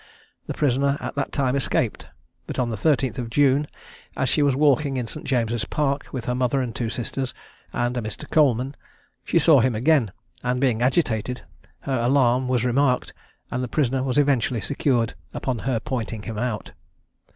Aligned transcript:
The 0.47 0.55
prisoner 0.55 0.97
at 0.99 1.13
that 1.13 1.31
time 1.31 1.55
escaped; 1.55 2.07
but 2.47 2.57
on 2.57 2.71
the 2.71 2.75
13th 2.75 3.19
of 3.19 3.29
June, 3.29 3.67
as 4.17 4.29
she 4.29 4.41
was 4.41 4.55
walking 4.55 4.97
in 4.97 5.05
St. 5.05 5.27
James's 5.27 5.63
Park 5.65 6.07
with 6.11 6.25
her 6.25 6.33
mother 6.33 6.59
and 6.59 6.73
two 6.75 6.89
sisters, 6.89 7.35
and 7.71 7.95
a 7.95 8.01
Mr. 8.01 8.27
Coleman, 8.27 8.75
she 9.23 9.37
saw 9.37 9.59
him 9.59 9.75
again, 9.75 10.11
and 10.41 10.59
being 10.59 10.81
agitated, 10.81 11.43
her 11.81 11.99
alarm 11.99 12.47
was 12.47 12.65
remarked, 12.65 13.13
and 13.51 13.63
the 13.63 13.67
prisoner 13.67 14.01
was 14.01 14.17
eventually 14.17 14.59
secured 14.59 15.13
upon 15.35 15.59
her 15.69 15.79
pointing 15.79 16.23
him 16.23 16.39
out. 16.39 16.71